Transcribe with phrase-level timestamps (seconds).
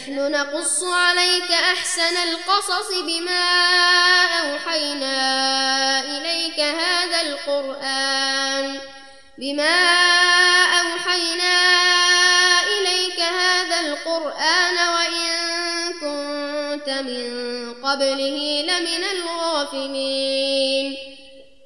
[0.00, 3.44] نحن نقص عليك أحسن القصص بما
[4.24, 5.20] أوحينا
[7.20, 8.80] القرآن.
[9.38, 9.76] بما
[10.80, 11.56] أوحينا
[12.62, 15.30] إليك هذا القرآن وإن
[15.92, 17.28] كنت من
[17.84, 20.96] قبله لمن الغافلين.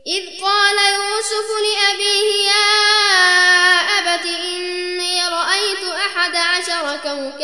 [0.06, 2.33] إذ قال يوسف لأبيه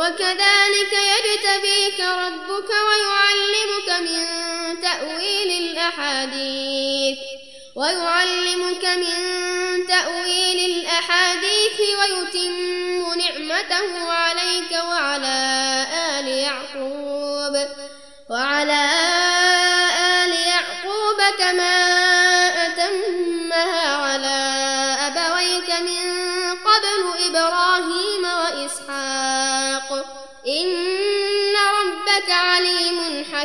[0.00, 4.26] وكذلك يجتبيك ربك ويعلمك من
[4.82, 7.18] تأويل الأحاديث
[7.76, 9.16] ويعلمك من
[9.86, 15.86] تأويل الأحاديث ويتم نعمته عليك وعلى
[16.18, 17.68] آل يعقوب
[18.30, 19.19] وعلى آل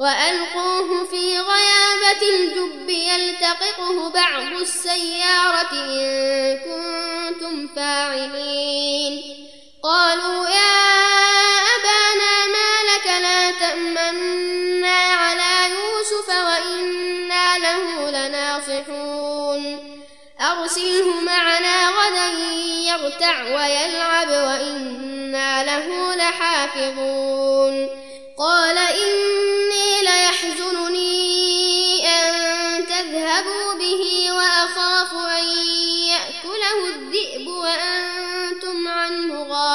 [0.00, 9.22] وألقوه في غيابة الجب يلتقطه بعض السيارة إن كنتم فاعلين.
[9.82, 10.78] قالوا يا
[11.76, 19.62] أبانا ما لك لا تأمنا على يوسف وإنا له لناصحون.
[20.40, 22.26] أرسله معنا غدا
[22.88, 27.88] يرتع ويلعب وإنا له لحافظون.
[28.38, 29.27] قال إني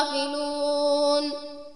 [0.04, 1.32] غافلون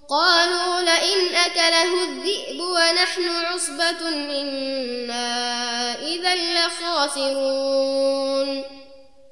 [0.10, 8.08] قالوا لئن أكله الذئب ونحن عصبة إنا إذا لخاسرون.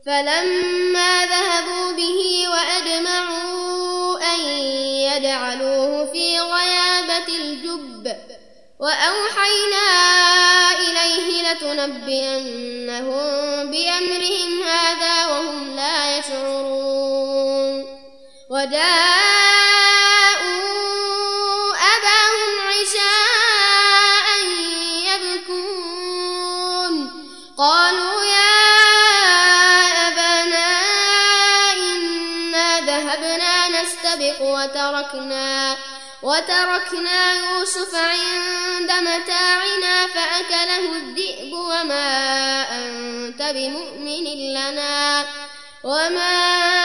[0.05, 4.39] فلما ذهبوا به وأجمعوا أن
[5.09, 8.15] يجعلوه في غيابة الجب
[8.79, 9.87] وأوحينا
[10.79, 13.25] إليه لتنبئنهم
[13.71, 17.14] بأمرهم هذا وهم لا يشعرون.
[18.55, 20.15] وجاءوا
[21.93, 24.27] أباهم عشاء
[25.11, 26.93] يبكون.
[27.57, 28.55] قالوا يا
[30.07, 30.69] أبانا
[31.73, 35.77] إنا ذهبنا نستبق وتركنا
[36.23, 42.07] وتركنا يوسف عند متاعنا فأكله الذئب وما
[42.71, 45.25] أنت بمؤمن لنا
[45.83, 46.84] وما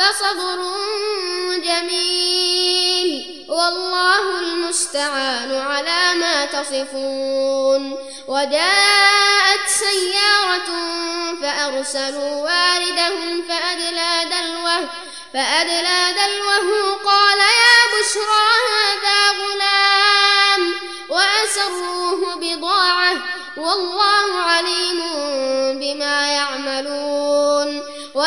[0.00, 0.60] فصبر
[1.56, 3.46] جميل.
[3.48, 7.98] والله المستعان على ما تصفون.
[8.28, 10.70] وجاءت سيارة
[11.42, 14.88] فأرسلوا واردهم فأدلى دلوه
[15.34, 20.74] فأدلى دلوه قال يا بشرى هذا غلام
[21.08, 23.16] وأسروه بضاعة.
[23.56, 24.19] والله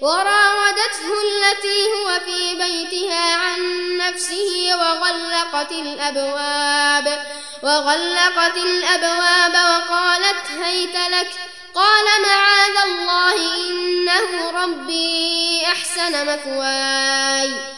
[0.00, 3.60] وراودته التي هو في بيتها عن
[3.96, 7.26] نفسه وغلقت الأبواب
[7.62, 11.30] وغلقت الأبواب وقالت هيت لك
[11.74, 17.77] قال معاذ الله إنه ربي أحسن مثواي.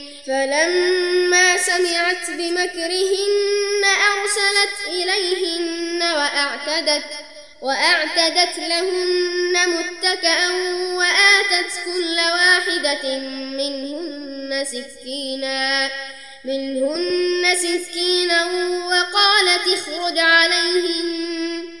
[0.27, 7.05] فلما سمعت بمكرهن أرسلت إليهن وأعتدت
[7.61, 10.47] وأعتدت لهن متكأ
[10.93, 13.19] وآتت كل واحدة
[13.57, 15.89] منهن سكينا
[16.45, 18.45] منهن سكينا
[18.85, 21.80] وقالت اخرج عليهن.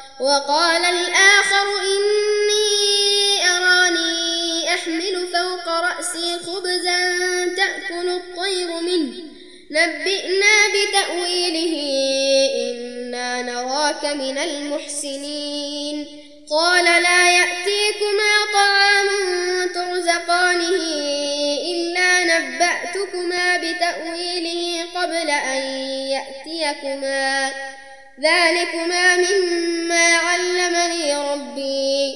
[0.21, 6.99] وقال الآخر إني أراني أحمل فوق رأسي خبزا
[7.57, 9.13] تأكل الطير منه.
[9.71, 11.75] نبئنا بتأويله
[12.55, 16.07] إنا نراك من المحسنين.
[16.49, 19.07] قال لا يأتيكما طعام
[19.73, 20.75] ترزقانه
[21.71, 25.61] إلا نبأتكما بتأويله قبل أن
[26.15, 27.51] يأتيكما.
[28.23, 32.13] ذلكما مما علمني ربي.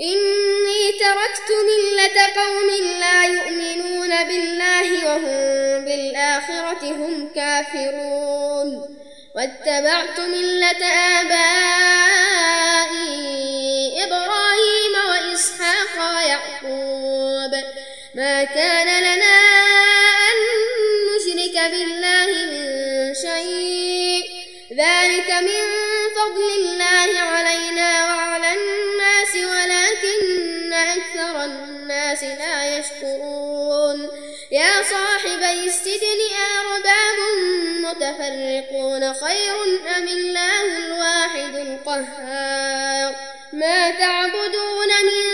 [0.00, 2.68] إني تركت ملة قوم
[3.00, 8.68] لا يؤمنون بالله وهم بالآخرة هم كافرون.
[9.36, 10.84] واتبعت ملة
[11.20, 11.34] آبائي
[14.04, 17.52] إبراهيم وإسحاق ويعقوب.
[18.14, 19.23] ما كان لنا
[32.22, 34.08] الناس لا يشكرون.
[34.50, 36.20] يا صاحبي السجن
[36.60, 37.18] أرباب
[37.80, 39.54] متفرقون خير
[39.96, 43.14] أم الله الواحد القهار؟
[43.52, 45.24] ما تعبدون من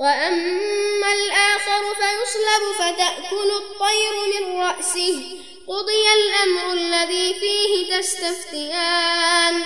[0.00, 5.22] وأما الآخر فيصلب فتأكل الطير من رأسه.
[5.68, 9.62] قضي الأمر الذي فيه تستفتيان.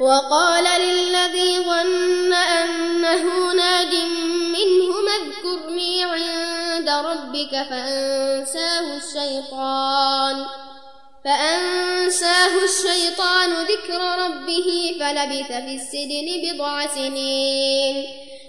[0.00, 3.94] وقال للذي ظن أنه ناج
[4.28, 10.46] منهما اذكرني عند ربك فأنساه الشيطان.
[11.24, 18.25] فأنساه الشيطان ذكر ربه فلبث في السجن بضع سنين.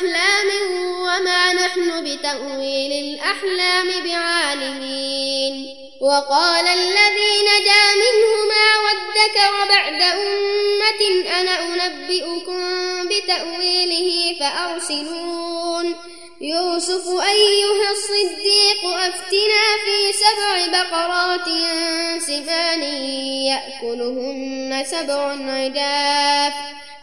[0.00, 0.48] أحلام
[1.00, 5.76] وما نحن بتأويل الأحلام بعالمين.
[6.00, 11.02] وقال الذي نجا منهما وادكر بعد أمة
[11.40, 12.62] أنا أنبئكم
[13.08, 15.96] بتأويله فأرسلون.
[16.40, 21.48] يوسف أيها الصديق أفتنا في سبع بقرات
[22.26, 22.82] سمان
[23.52, 26.54] يأكلهن سبع عجاف.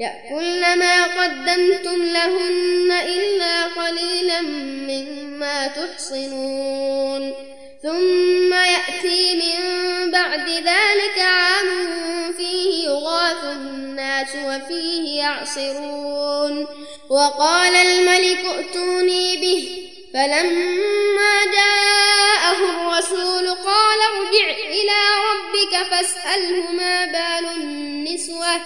[0.00, 7.34] يأكلن ما قدمتم لهن إلا قليلا مما تحصنون.
[7.82, 11.68] ثم يأتي من بعد ذلك عام
[12.32, 16.66] فيه يغاث الناس وفيه يعصرون.
[17.10, 19.88] وقال الملك ائتوني به.
[20.14, 28.60] فلما جاءه الرسول قال ارجع إلى ربك فاسأله ما بال النسوة.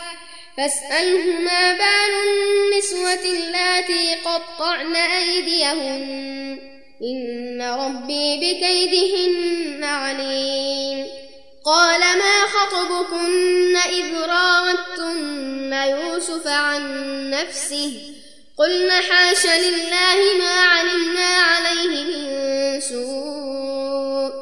[0.57, 6.59] فاسأله ما بال النسوة اللاتي قطعن أيديهن.
[7.03, 11.07] إن ربي بكيدهن عليم.
[11.65, 18.01] قال ما خطبكن إذ راوتن يوسف عن نفسه؟
[18.59, 24.42] قلنا حاش لله ما علمنا عليه من سوء.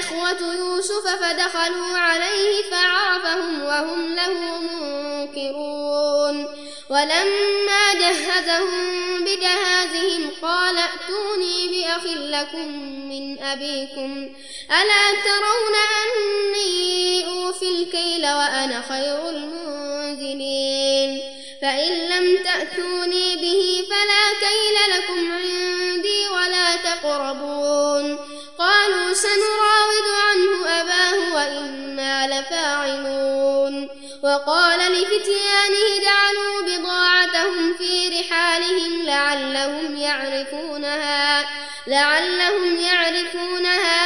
[0.00, 6.46] إخوة يوسف فدخلوا عليه فعرفهم وهم له منكرون.
[6.90, 12.68] ولما جهزهم بجهازهم قال ائتوني بأخ لكم
[13.08, 14.28] من أبيكم.
[14.70, 21.20] ألا ترون أني أوفي الكيل وأنا خير المنزلين؟
[21.62, 28.31] فإن لم تأتوني به فلا كيل لكم عندي ولا تقربون.
[28.62, 33.88] قالوا سنراود عنه أباه وإنا لفاعلون.
[34.22, 41.44] وقال لفتيانه جعلوا بضاعتهم في رحالهم لعلهم يعرفونها
[41.86, 44.00] لعلهم يعرفونها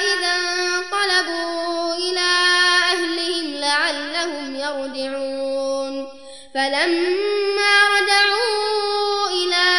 [0.00, 2.30] إذا انقلبوا إلى
[2.92, 6.08] أهلهم لعلهم يرجعون.
[6.54, 9.73] فلما رجعوا إلى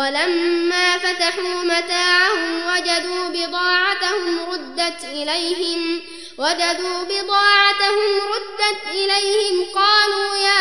[0.00, 6.02] ولما فتحوا متاعهم وجدوا بضاعتهم ردت إليهم
[6.38, 10.60] وجدوا بضاعتهم ردت إليهم قالوا يا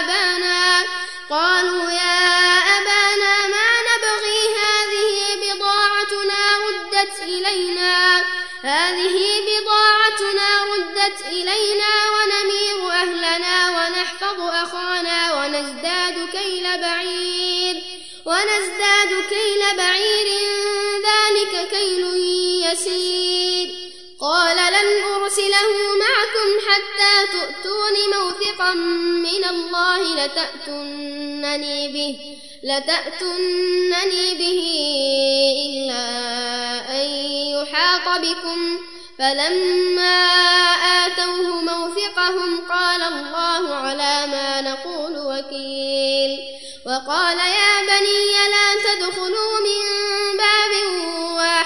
[0.00, 0.84] أبانا
[1.30, 2.18] قالوا يا
[2.78, 8.24] أبانا ما نبغي هذه بضاعتنا ردت إلينا
[8.62, 12.10] هذه بضاعتنا ردت إلينا
[28.08, 28.74] موثقا
[29.22, 32.18] من الله لتأتنني به
[32.62, 34.60] لتأتنني به
[35.66, 36.04] إلا
[36.90, 37.08] أن
[37.54, 38.78] يحاط بكم.
[39.18, 40.24] فلما
[41.06, 46.38] آتوه موثقهم قال الله على ما نقول وكيل.
[46.86, 49.82] وقال يا بني لا تدخلوا من
[50.36, 50.72] باب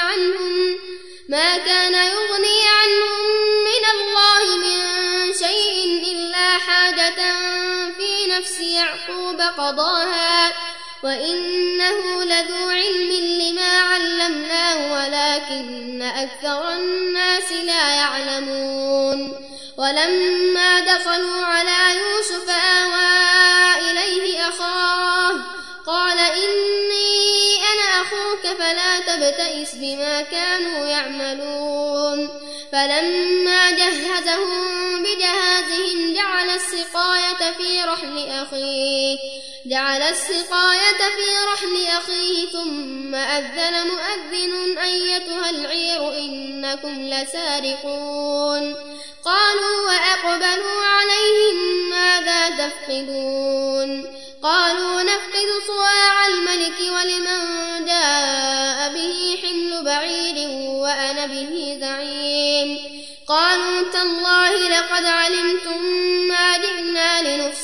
[0.00, 0.78] عنهم
[1.28, 3.22] ما كان يغني عنهم
[3.68, 7.20] من الله من شيء إلا حاجة
[7.96, 10.52] في نفس يعقوب قضاها
[11.02, 19.50] وإنه لذو علم لما علمناه ولكن أكثر الناس لا يعلمون.
[19.76, 23.19] ولما دخلوا على يوسف آوى
[28.58, 32.28] فلا تبتئس بما كانوا يعملون.
[32.72, 39.18] فلما جهزهم بجهازهم جعل السقاية في رحل أخيه
[39.66, 48.89] جعل السقاية في رحل أخيه ثم أذن مؤذن أيتها العير إنكم لسارقون.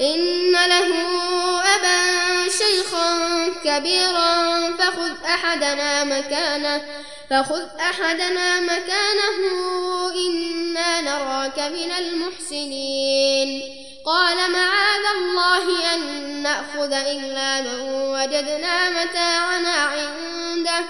[0.00, 0.90] إن له
[1.76, 2.00] أبا
[2.48, 6.82] شيخا كبيرا فخذ أحدنا مكانه
[7.30, 9.38] فخذ أحدنا مكانه
[10.14, 13.76] إنا نراك من المحسنين.
[14.06, 16.00] قال معاذ الله أن
[16.42, 20.84] نأخذ إلا من وجدنا متاعنا عنده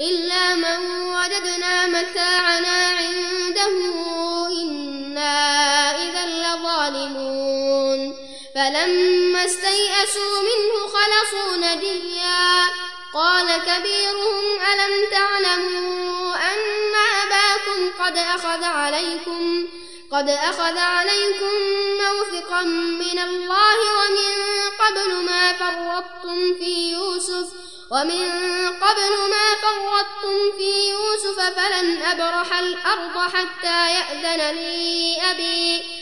[0.00, 2.51] إلا من وجدنا متاعنا
[10.02, 12.66] استيئسوا منه خلصوا نجيا
[13.14, 16.58] قال كبيرهم ألم تعلموا أن
[17.22, 19.68] أباكم قد أخذ عليكم
[20.12, 21.54] قد أخذ عليكم
[22.00, 24.34] موثقا من الله ومن
[24.78, 27.46] قبل ما فرطتم في يوسف
[27.90, 28.28] ومن
[28.68, 36.01] قبل ما فرطتم في يوسف فلن أبرح الأرض حتى يأذن لي أبي.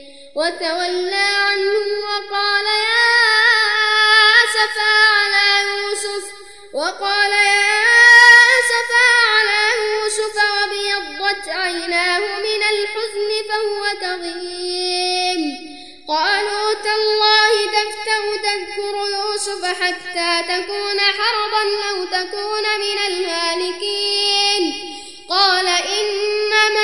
[0.35, 3.11] وتولى عنهم وقال يا
[4.43, 6.23] أسفا على يوسف
[6.73, 7.71] وقال يا
[8.59, 15.41] أسفا على يوسف وابيضت عيناه من الحزن فهو كظيم.
[16.07, 24.63] قالوا تالله تفتأ تذكر يوسف حتى تكون حربا أو تكون من الهالكين
[25.29, 26.80] قال إنما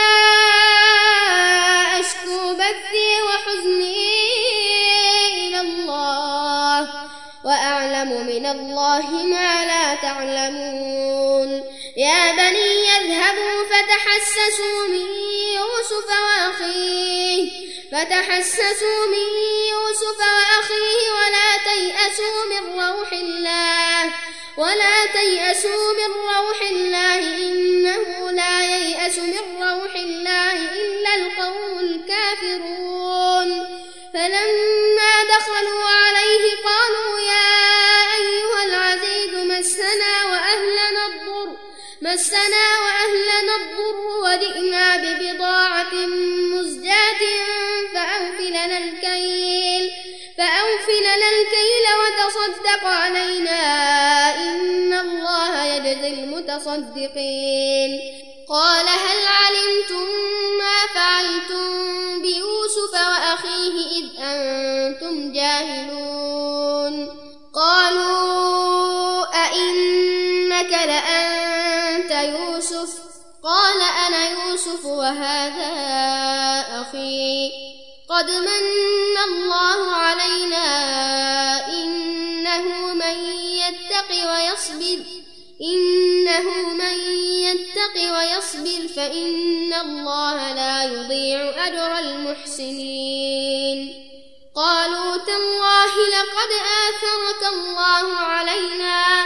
[14.18, 15.08] فتحسسوا من
[15.56, 17.52] يوسف وأخيه.
[17.92, 19.28] فتحسسوا من
[19.70, 24.12] يوسف وأخيه ولا تيأسوا من روح الله.
[24.58, 27.20] ولا تيأسوا من روح الله.
[27.20, 33.50] إنه لا ييأس من روح الله إلا القوم الكافرون.
[34.14, 36.07] فلما دخلوا عليه
[42.18, 45.94] مسنا وأهلنا الضر وجئنا ببضاعة
[46.54, 47.22] مزجاة
[47.94, 49.92] فأوف لنا الكيل
[50.38, 53.62] فأوف لنا الكيل وتصدق علينا
[54.36, 57.92] إن الله يجزي المتصدقين.
[58.50, 59.17] قال هل
[75.08, 75.72] وهذا
[76.82, 77.52] أخي.
[78.10, 80.68] قد من الله علينا
[81.68, 85.00] إنه من يتق ويصبر.
[85.62, 93.80] إنه من يتق ويصبر فإن الله لا يضيع أجر المحسنين.
[94.56, 96.52] قالوا تالله لقد
[96.88, 99.26] آثرك الله علينا.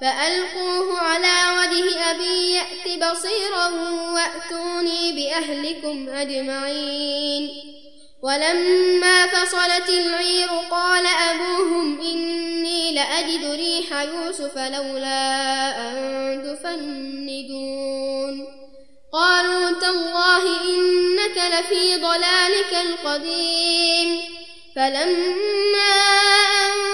[0.00, 3.68] فألقوه على وجه أبي يأت بصيرا
[4.12, 7.50] وأتوني بأهلكم أجمعين.
[8.22, 18.46] ولما فصلت العير قال أبوهم إني لأجد ريح يوسف لولا أن تفندون.
[19.12, 24.20] قالوا تالله إنك لفي ضلالك القديم.
[24.76, 25.94] فلما
[26.66, 26.93] أن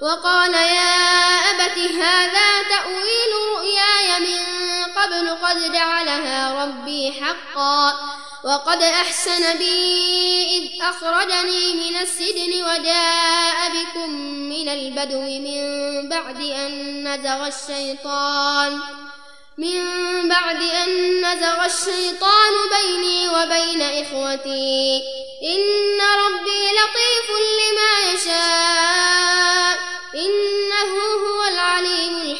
[0.00, 0.94] وقال يا
[1.50, 4.44] أبت هذا تأويل رؤياي من
[4.96, 7.94] قبل قد جعلها ربي حقا
[8.44, 14.10] وقد أحسن بي إذ أخرجني من السجن وجاء بكم
[14.48, 18.80] من البدو من بعد أن نزغ الشيطان
[19.58, 19.82] من
[20.28, 25.02] بعد أن نزغ الشيطان بيني وبين إخوتي
[25.42, 29.17] إن ربي لطيف لما يشاء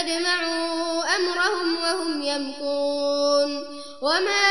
[0.00, 3.64] أجمعوا أمرهم وهم يمكرون
[4.02, 4.46] وما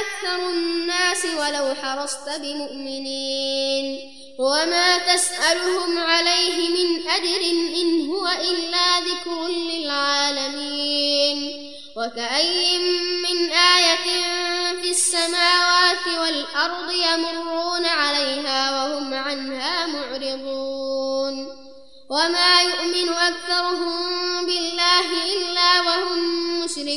[0.00, 7.40] أكثر الناس ولو حرصت بمؤمنين وما تسألهم عليه من أجر
[7.82, 10.92] إن هو إلا ذكر للعالمين
[11.96, 12.78] وكأي
[13.22, 14.22] من آية
[14.82, 21.62] في السماوات والأرض يمرون عليها وهم عنها معرضون
[22.10, 24.21] وما يؤمن أكثرهم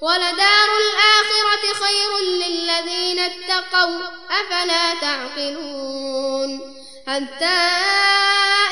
[0.00, 7.58] ولدار الآخرة خير للذين اتقوا أفلا تعقلون؟ حتى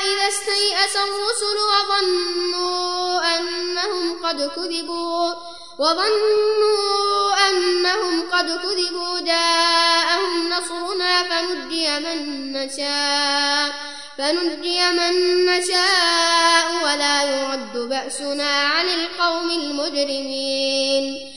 [0.03, 5.33] إذا استيأس الرسل وظنوا أنهم قد كذبوا
[5.79, 13.73] وظنوا أنهم قد كذبوا جاءهم نصرنا فنجي من نشاء
[14.17, 21.36] فنجي من نشاء ولا يرد بأسنا عن القوم المجرمين.